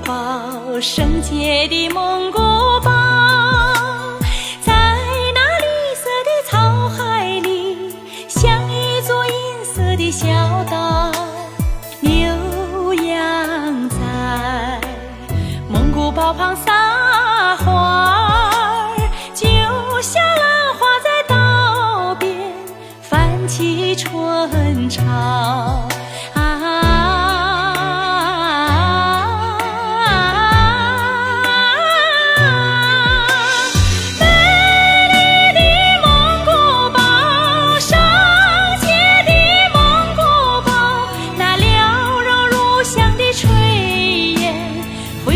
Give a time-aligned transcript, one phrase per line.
[0.00, 2.38] 宝圣洁的蒙古
[2.84, 3.74] 包，
[4.60, 4.72] 在
[5.34, 7.94] 那绿色的草海里，
[8.28, 10.28] 像一座银色的小
[10.70, 11.12] 岛。
[12.00, 14.80] 牛羊在
[15.68, 18.96] 蒙古包旁撒欢，
[19.34, 19.46] 就
[20.00, 22.52] 像浪花在道边
[23.02, 25.87] 泛起春潮。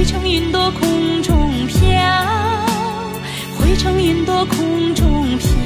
[0.00, 1.76] 汇成云朵空中飘，
[3.58, 5.59] 汇成云朵空中飘。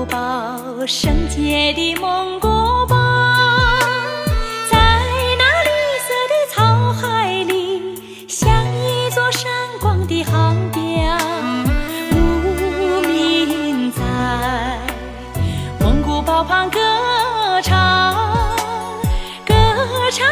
[0.00, 2.48] 蒙古包，圣洁的蒙古
[2.86, 2.96] 包，
[4.70, 4.78] 在
[5.36, 5.68] 那绿
[6.00, 10.80] 色的草海里，像一座闪光的航标。
[12.12, 14.00] 牧民在
[15.80, 16.80] 蒙古包旁歌
[17.62, 18.14] 唱，
[19.44, 19.54] 歌
[20.12, 20.26] 唱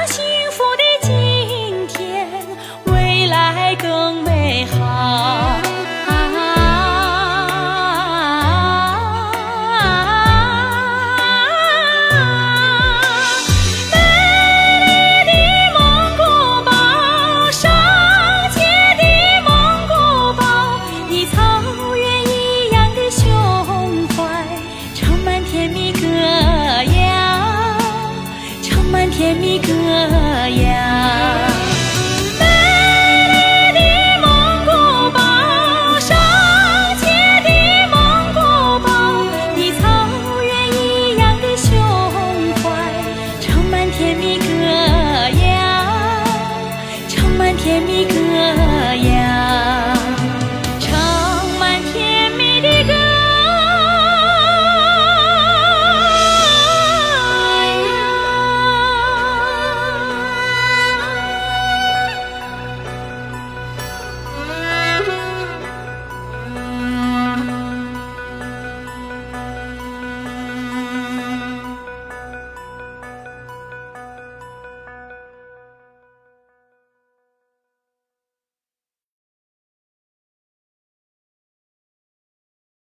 [29.19, 30.98] 甜蜜歌谣。